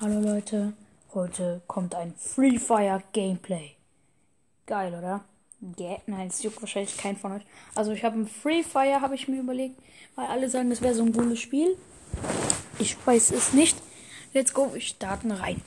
[0.00, 0.74] Hallo Leute,
[1.12, 3.72] heute kommt ein Free Fire Gameplay.
[4.64, 5.24] Geil, oder?
[5.76, 5.98] Yeah.
[6.06, 7.42] Nein, es juckt wahrscheinlich keinen von euch.
[7.74, 9.76] Also ich habe ein Free Fire, habe ich mir überlegt,
[10.14, 11.76] weil alle sagen, das wäre so ein cooles Spiel.
[12.78, 13.76] Ich weiß es nicht.
[14.32, 15.60] Let's go, wir starten rein.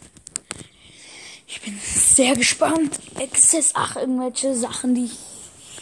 [1.45, 3.01] Ich bin sehr gespannt.
[3.19, 5.19] Access, ach, irgendwelche Sachen, die ich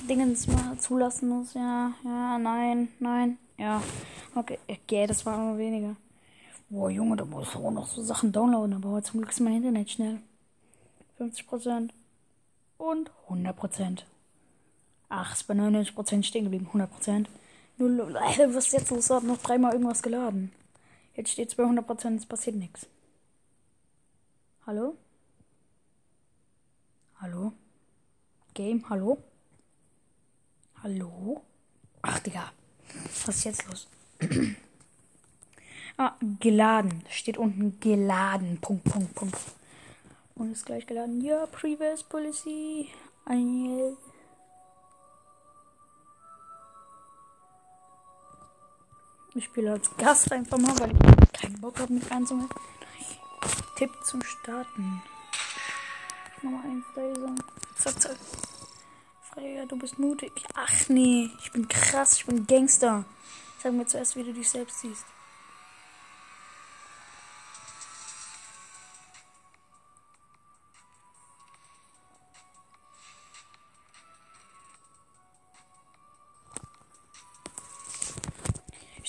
[0.10, 1.54] Dingens mal zulassen muss.
[1.54, 3.80] Ja, ja, nein, nein, ja.
[4.34, 5.96] Okay, okay das war nur weniger.
[6.72, 9.90] Boah, Junge, da muss auch noch so Sachen downloaden, aber zum Glück ist mein Internet
[9.90, 10.20] schnell.
[11.18, 11.90] 50%
[12.78, 14.04] und 100%.
[15.10, 16.70] Ach, ist bei 99% stehen geblieben.
[16.72, 17.26] 100%.
[17.78, 19.10] Null, was ist jetzt los?
[19.10, 20.52] Hat noch dreimal irgendwas geladen.
[21.16, 22.86] Jetzt steht es bei 100%, es passiert nichts.
[24.68, 24.96] Hallo?
[27.20, 27.52] Hallo?
[28.54, 29.18] Game, hallo?
[30.84, 31.42] Hallo?
[32.04, 32.52] Ach, Digga.
[33.26, 33.88] Was ist jetzt los?
[36.02, 37.04] Ah, geladen.
[37.10, 38.58] Steht unten geladen.
[38.62, 39.38] Punkt, Punkt, Punkt.
[40.36, 41.20] Und ist gleich geladen.
[41.20, 42.88] Ja, Previous Policy.
[43.26, 43.98] Ein.
[49.36, 52.56] Ich spiele als Gast einfach mal, weil ich keinen Bock habe, mich anzumelden.
[53.76, 55.02] Tipp zum Starten.
[56.38, 57.36] Ich mach mal eins Laser.
[57.76, 58.18] Zack, zack.
[59.34, 60.32] Freya, du bist mutig.
[60.54, 63.04] Ach nee, ich bin krass, ich bin Gangster.
[63.62, 65.06] Sag mir zuerst, wie du dich selbst siehst.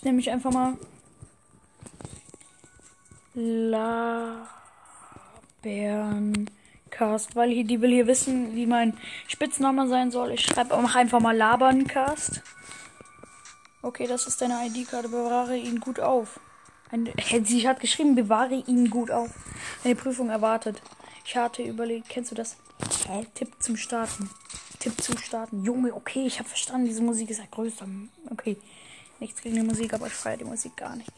[0.01, 0.79] Ich nenne mich einfach mal
[3.35, 4.57] Laberncast,
[7.37, 8.97] weil die will hier wissen, wie mein
[9.29, 10.31] Spitzname sein soll.
[10.31, 12.41] Ich schreibe auch einfach mal Laberncast.
[13.83, 15.11] Okay, das ist deine ID-Karte.
[15.11, 16.41] Bewahre ihn gut auf.
[16.91, 17.13] Ein,
[17.45, 19.29] sie hat geschrieben, bewahre ihn gut auf.
[19.85, 20.81] Eine Prüfung erwartet.
[21.27, 22.57] Ich hatte überlegt, kennst du das?
[23.07, 23.27] Hä?
[23.35, 24.31] Tipp zum Starten.
[24.79, 25.63] Tipp zum Starten.
[25.63, 27.87] Junge, okay, ich habe verstanden, diese Musik ist ja größer.
[28.31, 28.57] Okay.
[29.21, 31.11] Nichts gegen die Musik, aber ich feiere die Musik gar nicht.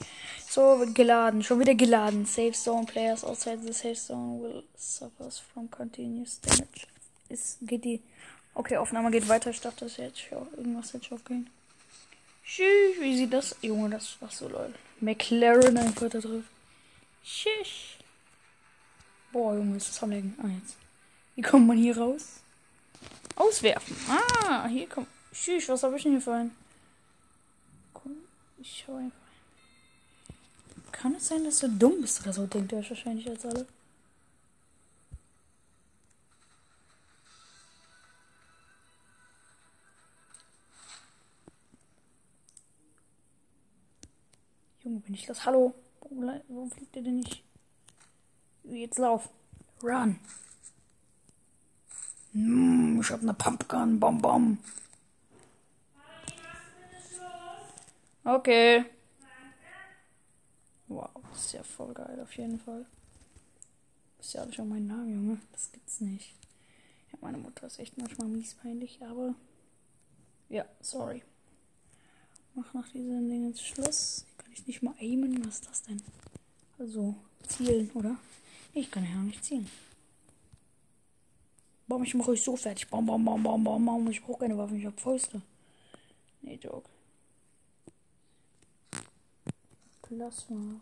[0.49, 1.43] So, geladen.
[1.43, 2.27] Schon wieder geladen.
[2.27, 2.85] Safe Zone.
[2.85, 6.87] Players outside the safe zone will suffer from continuous damage.
[7.29, 8.03] Ist, geht die.
[8.55, 9.51] Okay, Aufnahme geht weiter.
[9.51, 11.49] Ich dachte, das jetzt schon irgendwas jetzt schon gehen.
[12.45, 13.57] Tschüss, wie sieht das?
[13.63, 14.75] Junge, das war so lol.
[15.01, 16.43] McLaren einfach da drauf.
[17.25, 17.99] Tschüss.
[19.33, 20.34] Boah, Junge, ist das am Lecken.
[20.43, 20.77] Ah, jetzt.
[21.37, 22.41] Wie kommt man hier raus?
[23.37, 23.97] Auswerfen.
[24.09, 25.07] Ah, hier kommt.
[25.33, 26.51] Tschüss, was habe ich denn hier für einen?
[28.62, 29.19] Ich schau einfach.
[30.93, 32.47] Kann es sein, dass du dumm bist oder so?
[32.47, 33.67] Denkt ihr wahrscheinlich als alle.
[44.84, 45.45] Junge, bin ich das?
[45.45, 45.75] Hallo?
[46.01, 47.43] Warum fliegt ihr denn nicht?
[48.62, 49.28] Jetzt lauf.
[49.83, 50.21] Run.
[52.33, 53.99] Mm, ich hab ne Pumpgun.
[53.99, 54.59] Bom, bom.
[58.25, 58.84] Okay.
[60.87, 62.87] Wow, ist ja voll geil auf jeden Fall.
[64.21, 65.41] Ist ja schon mein Name, Junge.
[65.50, 66.34] Das gibt's nicht.
[67.10, 69.34] Ja, meine Mutter ist echt manchmal mies peinlich, aber.
[70.49, 71.22] Ja, sorry.
[72.55, 74.25] Mach nach diesem Ding jetzt Schluss.
[74.39, 75.44] Kann ich nicht mal aimen?
[75.44, 76.03] Was ist das denn?
[76.78, 77.16] Also,
[77.49, 78.16] zielen, oder?
[78.72, 79.69] Ich kann ja nicht zielen.
[81.89, 82.89] Bom, ich mache euch so fertig.
[82.89, 84.10] Bom, bom, bom, bom, bom, bom.
[84.10, 85.43] Ich brauche keine Waffen, ich habe Fäuste.
[86.43, 86.89] Nee, Joke.
[90.15, 90.78] Lass mal.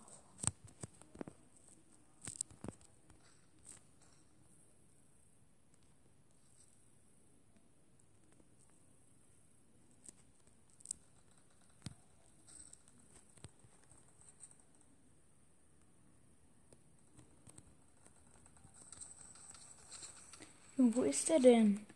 [20.77, 21.87] Junge, wo ist der denn?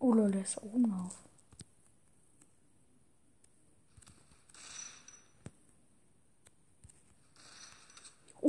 [0.00, 1.29] Oh, Leute, der ist oben auf.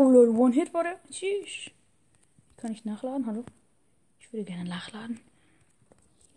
[0.03, 0.99] Oh lol, One-Hit war der.
[1.11, 1.69] Tschüss.
[2.57, 3.27] Kann ich nachladen?
[3.27, 3.43] Hallo?
[4.19, 5.19] Ich würde gerne nachladen.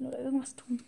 [0.00, 0.82] Oder irgendwas tun.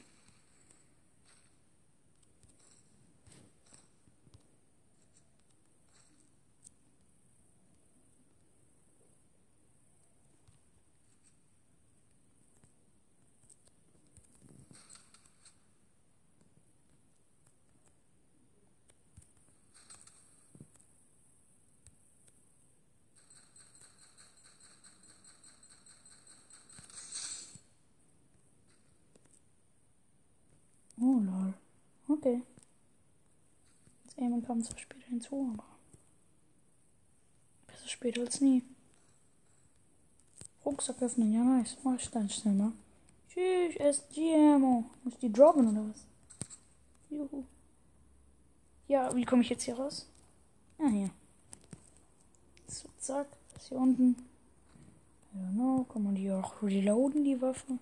[32.26, 32.42] Okay.
[34.02, 35.64] Jetzt Aiming kam zwar später hinzu, aber
[37.68, 38.64] besser später als nie.
[40.64, 41.76] Rucksack öffnen, ja nice.
[41.84, 42.72] Mach ich dann schnell mal.
[43.28, 44.86] Tschüss, SGMO.
[45.04, 46.04] Muss ich die droppen oder was?
[47.10, 47.44] Juhu.
[48.88, 50.08] Ja, wie komme ich jetzt hier raus?
[50.80, 51.10] Ah, hier.
[52.66, 53.28] So, zack.
[53.54, 54.16] Das hier unten.
[55.32, 55.92] Ja, don't.
[55.92, 57.78] Kann man die auch reloaden, die Waffe?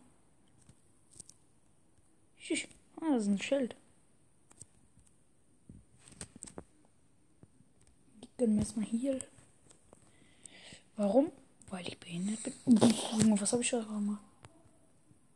[2.38, 2.68] Tschüss.
[3.00, 3.74] Ah, das ist ein Schild.
[8.36, 9.20] Gönnen wir erstmal hier.
[10.96, 11.30] Warum?
[11.70, 12.54] Weil ich behindert bin.
[13.18, 14.20] Junge, was habe ich schon gemacht?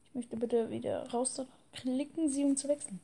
[0.09, 1.41] Ich möchte bitte wieder raus.
[1.73, 3.01] Klicken Sie, um zu wechseln.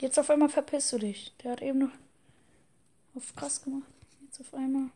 [0.00, 1.32] Jetzt auf einmal verpisst du dich.
[1.42, 1.92] Der hat eben noch
[3.14, 3.88] auf krass gemacht.
[4.22, 4.88] Jetzt auf einmal.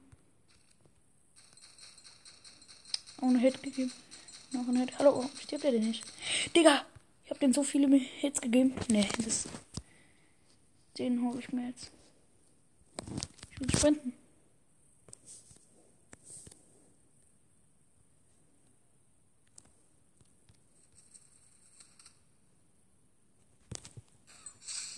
[3.21, 3.93] Ohne Hit gegeben.
[4.53, 4.99] Noch ein Hit.
[4.99, 6.05] Hallo, warum stirbt er denn nicht?
[6.57, 6.87] Digga!
[7.25, 8.75] Ich hab den so viele Hits gegeben.
[8.89, 9.47] Nee, das.
[10.99, 11.91] Den hole ich mir jetzt.
[13.51, 14.13] Ich will sprinten.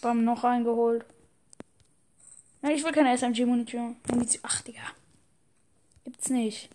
[0.06, 1.05] Bam, noch reingeholt.
[2.62, 3.97] Nein, ich will keine SMG-Munition.
[4.43, 4.82] Ach, Digga.
[6.05, 6.70] Gibt's nicht.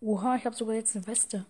[0.00, 1.44] Oha, ich habe sogar jetzt eine Weste.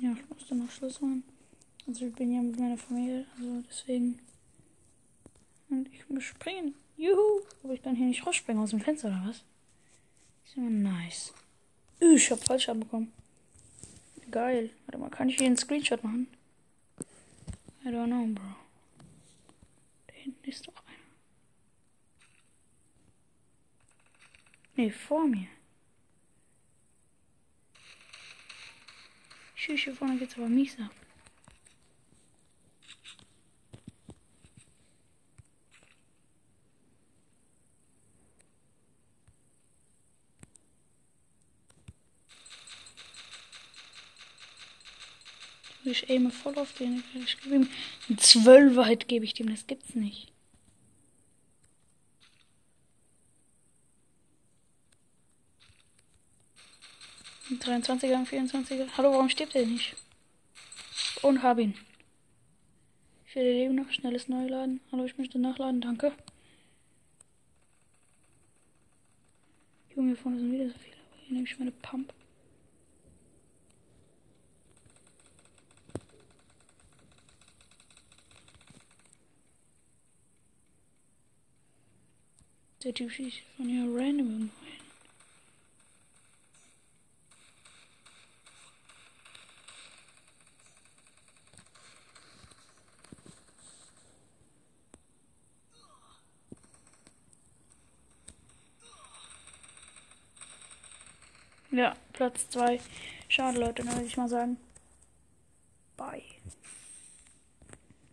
[0.00, 0.14] Ja.
[0.50, 1.22] Musste noch Schluss machen.
[1.86, 4.18] Also ich bin ja mit meiner Familie, also deswegen.
[5.68, 6.74] Und ich muss springen.
[6.96, 7.42] Juhu!
[7.62, 9.44] Aber ich kann hier nicht rausspringen aus dem Fenster oder was?
[10.44, 11.32] Ist immer nice.
[12.00, 13.12] Ich hab falsch bekommen.
[14.32, 14.70] Geil.
[14.86, 16.26] Warte mal, kann ich hier einen Screenshot machen?
[17.84, 18.56] I don't know, bro.
[20.08, 20.96] Da hinten ist doch einer.
[24.74, 25.46] Nee, vor mir.
[29.70, 30.90] Tschüss, hier vorne geht's aber mies ab.
[45.84, 47.04] Ich aime voll auf den.
[47.24, 47.68] Ich gebe ihm
[48.08, 50.32] eine Zwölfheit gebe ich dem, das gibt's nicht.
[57.49, 58.88] Ein 23er, ein 24er.
[58.96, 59.94] Hallo, warum stirbt er nicht?
[61.22, 61.74] Und hab ihn.
[63.26, 64.80] Ich werde Leben noch schnelles Neuladen.
[64.90, 66.12] Hallo, ich möchte nachladen, danke.
[69.94, 70.96] Junge, vorne sind wieder so viele.
[71.26, 72.12] Hier nehme ich meine Pump.
[82.82, 84.69] Der Typ schießt von hier random irgendwo
[101.72, 102.80] Ja, Platz 2.
[103.28, 104.56] Schade, Leute, würde ich mal sagen.